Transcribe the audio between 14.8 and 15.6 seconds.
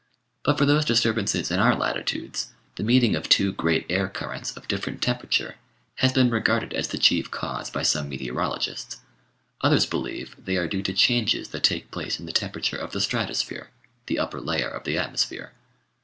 the atmosphere.